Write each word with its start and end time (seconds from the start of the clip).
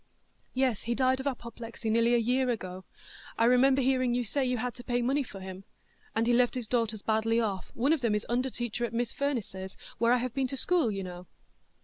"Yes, 0.55 0.81
he 0.81 0.95
died 0.95 1.19
of 1.19 1.27
apoplexy 1.27 1.87
nearly 1.91 2.15
a 2.15 2.17
year 2.17 2.49
ago. 2.49 2.85
I 3.37 3.45
remember 3.45 3.83
hearing 3.83 4.15
you 4.15 4.23
say 4.23 4.43
you 4.43 4.57
had 4.57 4.73
to 4.73 4.83
pay 4.83 5.03
money 5.03 5.21
for 5.21 5.39
him; 5.41 5.63
and 6.15 6.25
he 6.25 6.33
left 6.33 6.55
his 6.55 6.67
daughters 6.67 7.03
badly 7.03 7.39
off; 7.39 7.69
one 7.75 7.93
of 7.93 8.01
them 8.01 8.15
is 8.15 8.25
under 8.27 8.49
teacher 8.49 8.83
at 8.83 8.93
Miss 8.95 9.13
Firniss's, 9.13 9.77
where 9.99 10.11
I've 10.13 10.33
been 10.33 10.47
to 10.47 10.57
school, 10.57 10.89
you 10.89 11.03
know." 11.03 11.27